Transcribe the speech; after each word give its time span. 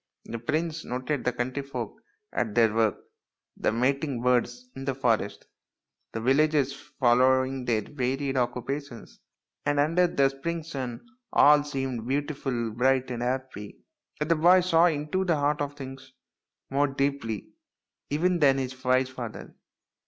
The 0.25 0.39
prince 0.39 0.83
noted 0.83 1.23
the 1.25 1.31
country 1.31 1.61
folk 1.61 2.01
at 2.33 2.55
their 2.55 2.73
work, 2.73 2.97
the 3.55 3.71
mating 3.71 4.23
birds 4.23 4.67
in 4.75 4.83
the 4.83 4.95
forest, 4.95 5.45
the 6.11 6.19
villagers 6.19 6.73
following 6.73 7.65
their 7.65 7.83
varied 7.83 8.35
occupations, 8.35 9.19
and 9.63 9.79
under 9.79 10.07
the 10.07 10.29
spring 10.29 10.63
sun 10.63 11.07
all 11.31 11.63
seemed 11.63 12.07
beautiful, 12.07 12.71
bright, 12.71 13.11
and 13.11 13.21
happy. 13.21 13.77
But 14.17 14.29
the 14.29 14.35
boy 14.35 14.61
saw 14.61 14.87
into 14.87 15.23
the 15.23 15.35
heart 15.35 15.61
of 15.61 15.75
things 15.75 16.13
more 16.71 16.87
deeply 16.87 17.49
even 18.09 18.39
than 18.39 18.57
his 18.57 18.83
wise 18.83 19.09
father. 19.09 19.53